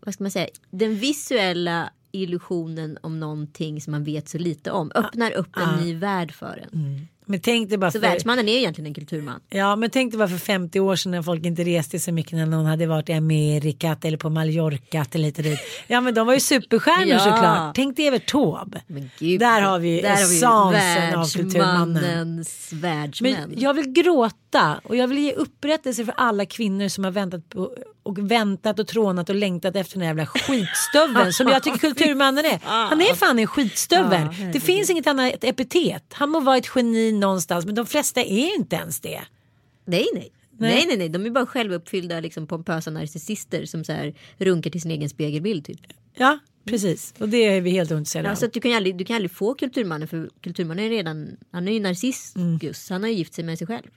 [0.00, 4.92] vad ska man säga, den visuella illusionen om någonting som man vet så lite om.
[4.94, 7.08] Öppnar upp en ny värld för en.
[7.28, 9.40] Men tänk dig bara Så för, världsmannen är ju egentligen en kulturman.
[9.50, 12.32] Ja men tänk dig bara för 50 år sedan när folk inte reste så mycket
[12.32, 15.58] när någon hade varit i Amerika eller på Mallorca eller lite dit.
[15.86, 17.18] Ja men de var ju superstjärnor Ja.
[17.18, 17.74] såklart.
[17.74, 18.80] Tänk dig Evert Taube.
[19.38, 20.16] Där har vi där har
[20.70, 22.44] vi essensen av kulturmannen.
[22.72, 23.32] världsmän.
[23.48, 24.34] Men jag vill gråta
[24.84, 27.70] och jag vill ge upprättelse för alla kvinnor som har väntat på
[28.02, 32.44] och väntat och trånat och längtat efter den här jävla skitstöveln som jag tycker kulturmannen
[32.44, 32.60] är.
[32.64, 34.28] Han är fan en skitstövel.
[34.52, 36.04] det finns inget annat epitet.
[36.12, 39.20] Han må vara ett geni någonstans men de flesta är inte ens det.
[39.84, 40.32] nej, nej.
[40.60, 41.08] Nej, nej, nej.
[41.08, 45.64] De är bara självuppfyllda liksom, pompösa narcissister som så här, runkar till sin egen spegelbild.
[45.64, 45.80] Typ.
[46.16, 46.38] Ja
[46.70, 48.36] precis och det är vi helt ointresserade Ja, av.
[48.36, 51.72] så du, kan aldrig, du kan aldrig få kulturmannen för kulturmannen är redan, han är
[51.72, 52.58] ju narciss Mm.
[52.90, 53.90] Han har ju gift sig med sig själv.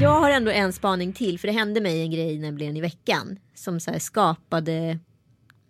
[0.00, 3.38] Jag har ändå en spaning till för det hände mig en grej nämligen i veckan
[3.54, 4.98] som så skapade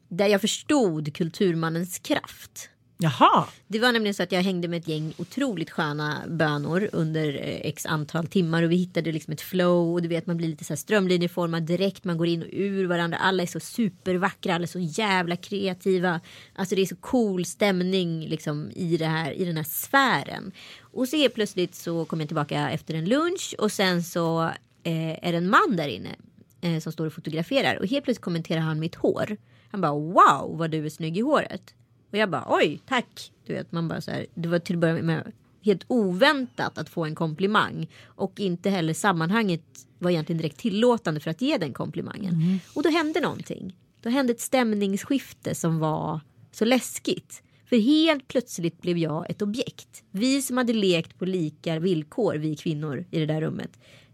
[0.08, 2.70] där jag förstod kulturmannens kraft.
[2.98, 3.46] Jaha.
[3.66, 7.60] Det var nämligen så att jag hängde med ett gäng otroligt sköna bönor under eh,
[7.64, 10.64] x antal timmar och vi hittade liksom ett flow och du vet man blir lite
[10.64, 13.18] så här strömlinjeformad direkt man går in och ur varandra.
[13.18, 16.20] Alla är så supervackra alla är så jävla kreativa.
[16.54, 20.52] Alltså det är så cool stämning liksom i det här i den här sfären.
[20.80, 24.42] Och så helt plötsligt så kom jag tillbaka efter en lunch och sen så
[24.82, 26.16] eh, är det en man där inne
[26.60, 27.76] eh, som står och fotograferar.
[27.76, 29.36] Och helt plötsligt kommenterar han mitt hår.
[29.70, 31.74] Han bara wow vad du är snygg i håret
[32.16, 33.32] och jag bara oj tack.
[33.46, 34.26] Du vet man bara så här.
[34.34, 37.90] Det var till att börja med helt oväntat att få en komplimang.
[38.04, 39.62] Och inte heller sammanhanget
[39.98, 42.60] var egentligen direkt tillåtande för att ge den komplimangen.
[42.74, 43.76] Och då hände någonting.
[44.02, 46.20] Då hände ett stämningsskifte som var
[46.52, 47.42] så läskigt.
[47.68, 50.02] För helt plötsligt blev jag ett objekt.
[50.10, 53.70] Vi som hade lekt på lika villkor, vi kvinnor i det där rummet.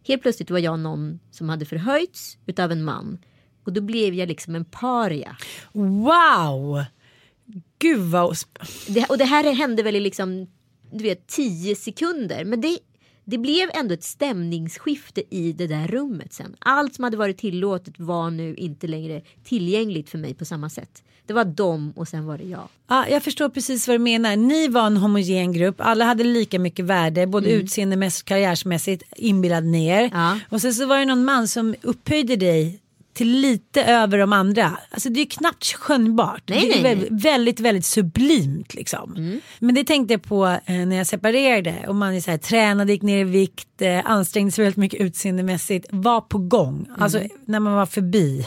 [0.06, 3.18] Helt plötsligt var jag någon som hade förhöjts utav en man.
[3.64, 5.36] Och då blev jag liksom en paria.
[5.72, 6.84] Wow.
[7.82, 8.36] Gud vad...
[8.88, 10.46] Det, och det här hände väl i liksom,
[10.92, 12.44] du vet, tio sekunder.
[12.44, 12.78] Men det,
[13.24, 16.56] det blev ändå ett stämningsskifte i det där rummet sen.
[16.58, 21.02] Allt som hade varit tillåtet var nu inte längre tillgängligt för mig på samma sätt.
[21.26, 22.68] Det var dem och sen var det jag.
[22.88, 24.36] Ja, jag förstår precis vad du menar.
[24.36, 25.76] Ni var en homogen grupp.
[25.78, 27.60] Alla hade lika mycket värde, både Mm.
[27.60, 30.10] utseendemässigt karriärsmässigt, inbillad ner.
[30.12, 30.38] Ja.
[30.50, 32.81] Och sen så var det någon man som upphöjde dig
[33.12, 34.78] till lite över de andra.
[34.90, 36.42] Alltså det är knappt skönjbart.
[36.46, 39.40] Nej, det är nej, väldigt, väldigt, väldigt sublimt liksom.
[39.58, 42.92] Men det tänkte jag på eh, när jag separerade och man är så här, tränade,
[42.92, 46.88] gick ner i vikt, eh, ansträngde sig väldigt mycket utseendemässigt, var på gång.
[46.98, 48.46] Alltså när man var förbi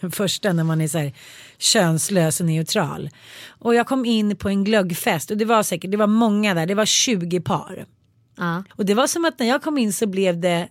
[0.00, 1.12] den första när man är så här
[1.58, 3.10] könslös och neutral.
[3.48, 6.66] Och jag kom in på en glöggfest och det var säkert, det var många där,
[6.66, 7.86] det var 20 par.
[8.36, 8.64] Ja.
[8.70, 10.68] Och det var som att när jag kom in så blev det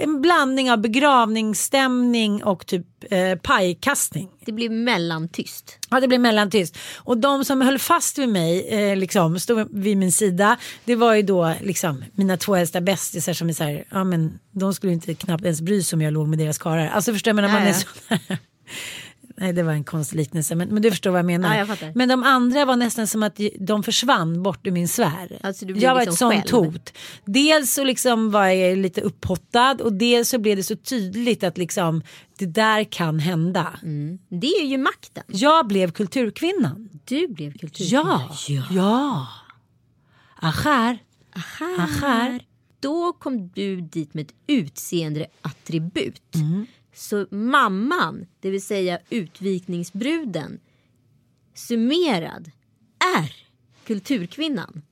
[0.00, 4.30] en blandning av begravningsstämning och typ eh, pajkastning.
[4.44, 5.78] Det blir mellantyst.
[5.90, 6.78] Ja det blev mellantyst.
[6.96, 10.56] Och de som höll fast vid mig, eh, liksom, stod vid min sida.
[10.84, 14.38] Det var ju då liksom mina två äldsta bästisar som är så här, ja men
[14.52, 16.86] de skulle inte knappt ens bry sig om jag låg med deras karlar.
[16.86, 17.86] Alltså förstår man när man är så
[19.36, 21.56] Nej det var en konstig liknelse men, men du förstår vad jag menar.
[21.56, 25.38] Ja, jag men de andra var nästan som att de försvann bort ur min sfär.
[25.42, 26.64] Alltså, jag var ett liksom sånt själv.
[26.72, 26.92] hot.
[27.24, 31.58] Dels så liksom var jag lite upphottad och dels så blev det så tydligt att
[31.58, 32.02] liksom
[32.38, 33.80] det där kan hända.
[34.28, 35.24] Det är ju makten.
[35.26, 36.88] Jag blev kulturkvinnan.
[37.04, 38.28] Du blev kulturkvinna.
[38.48, 39.26] Ja, ja.
[40.36, 40.98] Aschar.
[41.78, 42.40] Aschar.
[42.80, 46.34] Då kom du dit med ett utseendeattribut.
[46.34, 46.66] Mm.
[46.96, 50.60] Så mamman, det vill säga utvikningsbruden,
[51.54, 52.50] summerad,
[53.16, 53.32] är
[53.86, 54.82] kulturkvinnan.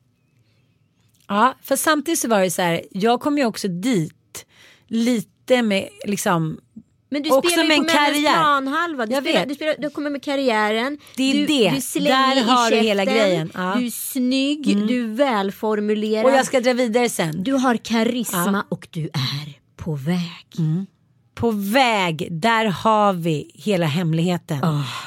[1.29, 4.47] Ja, för samtidigt så var det så här, jag kom ju också dit
[4.87, 6.61] lite med liksom
[7.09, 8.33] Men du Också spelar ju med på karriär.
[8.33, 9.07] planhalva.
[9.07, 9.49] Du, Jag spelar, vet.
[9.49, 10.99] du, spelar, du kommer med karriären.
[11.17, 11.83] Det är du, det.
[11.95, 13.51] Du Där har du hela grejen.
[13.55, 13.61] Ja.
[13.61, 13.79] Mm.
[13.79, 16.25] Du är snygg, du är välformulerad.
[16.25, 17.43] och jag ska dra vidare sen.
[17.43, 20.47] Du har karisma och du är på väg.
[20.59, 20.87] Mm.
[21.35, 24.61] På väg, där har vi hela hemligheten.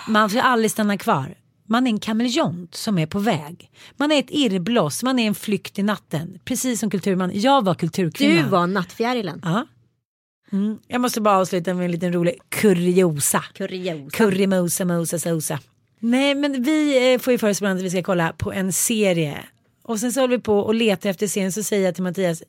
[0.08, 1.36] Man får aldrig stanna kvar.
[1.70, 3.72] Man är en kameleont som är på väg.
[3.98, 6.40] Man är ett irrbloss, man är en flykt i natten.
[6.46, 7.32] Precis som kulturman.
[7.34, 8.44] Jag var kulturkvinna.
[8.44, 9.42] Du var nattfjärilen.
[9.44, 9.68] Ja.
[10.52, 10.78] Mm.
[10.88, 13.44] Jag måste bara avsluta med en liten rolig kuriosa.
[13.54, 14.18] Kuriosa.
[14.18, 15.60] Currymosa, mosa, sosa.
[16.00, 19.38] Nej men vi eh, får ju föreslå att vi ska kolla på en serie.
[19.84, 22.44] Och sen så håller vi på och letar efter serien så säger jag till Mattias.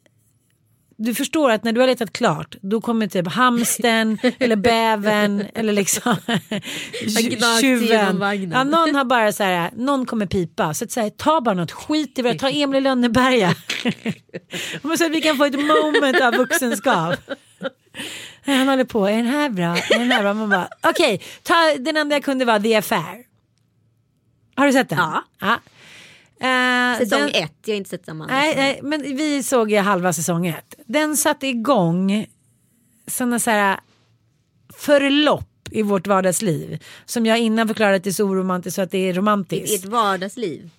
[1.00, 5.72] Du förstår att när du har letat klart då kommer typ hamsten eller bävern eller
[5.72, 6.16] liksom
[8.18, 8.50] vagnen.
[8.50, 10.74] Ja, någon har bara så här, någon kommer pipa.
[10.74, 12.34] Så att säga, ta bara något skit i det.
[12.34, 13.54] Ta Emil i Lönneberga.
[14.98, 17.14] så att vi kan få ett moment av vuxenskap.
[18.44, 19.76] Han håller på, är den här bra?
[19.76, 20.34] Är den här bra?
[20.34, 23.24] Man bara, okej, ta den enda jag kunde var The Affair.
[24.56, 24.98] Har du sett den?
[24.98, 25.24] Ja.
[25.40, 25.58] ja.
[26.40, 28.26] Eh, Säsong den- ett, jag har inte sett samma.
[28.26, 30.74] Nej, nej, men vi såg ju halva säsong ett.
[30.86, 32.26] Den satte igång
[33.06, 33.80] sådana så här
[34.74, 36.78] förlopp i vårt vardagsliv.
[37.04, 39.84] Som jag innan förklarade att det är så oromantiskt så att det är I romantiskt.
[39.84, 40.70] ert vardagsliv.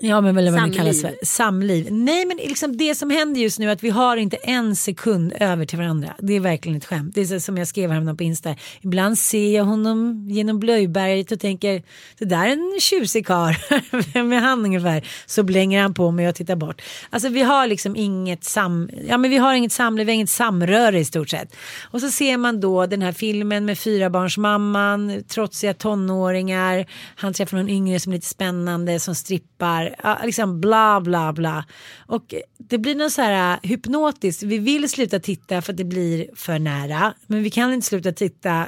[0.00, 0.76] Ja men väl vad Samliv.
[0.78, 1.14] kallas för.
[1.22, 1.92] Samliv.
[1.92, 5.32] Nej men liksom det som händer just nu är att vi har inte en sekund
[5.40, 6.14] över till varandra.
[6.18, 7.14] Det är verkligen ett skämt.
[7.14, 8.56] Det är så som jag skrev häromdagen på Insta.
[8.80, 11.82] Ibland ser jag honom genom Blöjberget och tänker
[12.18, 13.54] det där är en tjusig karl.
[14.14, 15.06] Vem är han ungefär?
[15.26, 16.82] Så blänger han på mig och jag tittar bort.
[17.10, 18.90] Alltså vi har liksom inget sam...
[19.08, 21.56] Ja men vi har inget samliv, vi har inget samröre i stort sett.
[21.90, 26.86] Och så ser man då den här filmen med fyrabarnsmamman, trotsiga tonåringar.
[27.16, 29.73] Han träffar någon yngre som är lite spännande som strippar.
[30.02, 31.64] Ja, liksom bla bla bla.
[32.06, 34.42] Och det blir något så här äh, hypnotiskt.
[34.42, 37.14] Vi vill sluta titta för att det blir för nära.
[37.26, 38.66] Men vi kan inte sluta titta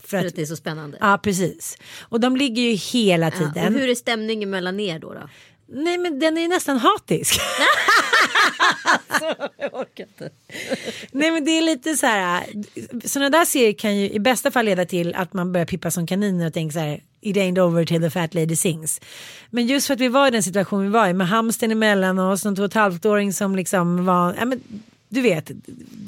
[0.00, 0.26] för För att...
[0.26, 0.98] att det är så spännande.
[1.00, 1.78] Ja precis.
[2.02, 3.74] Och de ligger ju hela Ja, tiden.
[3.74, 5.12] och hur är stämningen mellan er då?
[5.14, 5.28] då?
[5.68, 7.40] Nej men den är ju nästan hatisk.
[9.58, 10.30] Jag orkar inte.
[11.12, 12.44] Nej men det är lite så här.
[13.04, 16.06] Sådana där serier kan ju i bästa fall leda till att man börjar pippa som
[16.06, 17.00] kaniner och tänker så här.
[17.20, 19.00] It ain't over till the fat lady sings.
[19.50, 22.18] Men just för att vi var i den situation vi var i med hamsten emellan
[22.18, 24.62] oss, en två och ett halvt-åring som liksom var, ja, men,
[25.14, 25.50] du vet,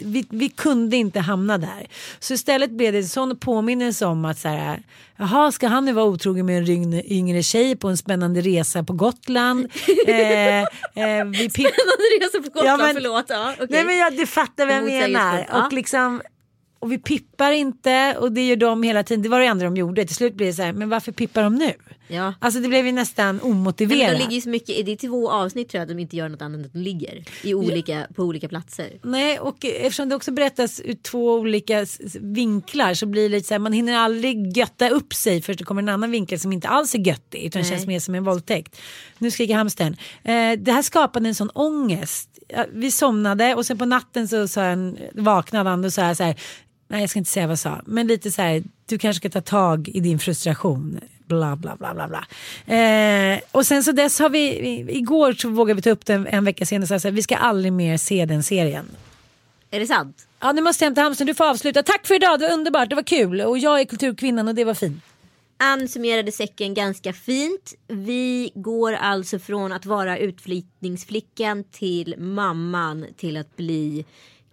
[0.05, 1.87] vi, vi kunde inte hamna där.
[2.19, 4.83] Så istället blev det en sån påminnelse om att så här,
[5.17, 8.93] jaha, ska han nu vara otrogen med en yngre, tjej på en spännande resa på
[8.93, 9.65] Gotland?
[10.07, 10.65] eh, eh,
[11.51, 13.25] Spännande resa på Gotland, Ja, men- förlåt.
[13.29, 13.67] Ja, okej.
[13.71, 15.47] Nej men jag, du fattar vad jag menar.
[15.51, 15.67] ja.
[15.67, 16.23] Och liksom
[16.79, 19.23] och vi pippar inte och det gör de hela tiden.
[19.23, 20.05] Det var det enda de gjorde.
[20.05, 21.73] Till slut blir det så här, men varför pippar de nu?
[22.09, 22.35] Ja.
[22.39, 24.13] Alltså det blev ju nästan Nej, men omotiverat.
[24.13, 26.29] de ligger ju så mycket, det är två avsnitt tror jag att de inte gör
[26.29, 28.91] något annat än att de ligger i olika, på olika platser.
[29.03, 31.87] Nej, och eftersom det också berättas ur två olika
[32.21, 35.65] vinklar så blir det lite så här, man hinner aldrig götta upp sig först det
[35.65, 37.71] kommer en annan vinkel som inte alls är göttig utan Nej.
[37.71, 38.77] känns mer som en våldtäkt.
[39.19, 39.97] Nu skriker hamstern.
[40.25, 42.31] Eh, det här skapade en sån ångest.
[42.49, 46.25] Ja, Vi somnade och sen på natten så, sa han, vaknade han och sa så
[46.25, 46.37] här,
[46.89, 49.31] nej jag ska inte säga vad jag sa, men lite så här, du kanske ska
[49.31, 51.01] ta tag i din frustration.
[51.27, 52.27] Bla bla bla bla bla.
[52.77, 56.45] Eh, och sen så dess har vi, igår så vågade vi ta upp den en
[56.45, 58.87] vecka senare så här, vi ska aldrig mer se den serien.
[59.71, 60.27] Är det sant?
[60.41, 61.83] Ja nu måste jag hämta hamstern, du får avsluta.
[61.83, 63.41] Tack för idag, det var underbart, det var kul.
[63.41, 65.05] Och jag är kulturkvinnan och det var fint.
[65.59, 67.75] Ann summerade säcken ganska fint.
[67.89, 74.05] Vi går alltså från att vara utflyttningsflickan till mamman till att bli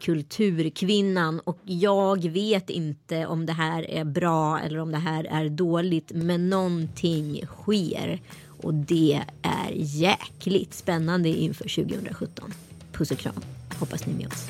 [0.03, 5.49] kulturkvinnan och jag vet inte om det här är bra eller om det här är
[5.49, 12.53] dåligt men någonting sker och det är jäkligt spännande inför 2017.
[12.91, 13.33] Puss och kram.
[13.79, 14.49] Hoppas ni är med oss.